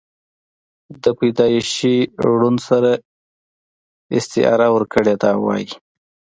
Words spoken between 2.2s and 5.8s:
ړوند سره استعاره ورکړې ده او وائي: